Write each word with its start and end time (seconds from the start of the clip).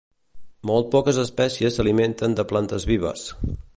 Molt 0.69 0.87
poques 0.95 1.19
espècies 1.23 1.77
s'alimenten 1.79 2.35
de 2.41 2.47
plantes 2.53 2.89
vives. 2.93 3.29